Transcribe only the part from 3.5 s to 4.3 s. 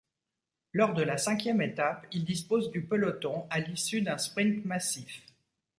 à l'issue d'un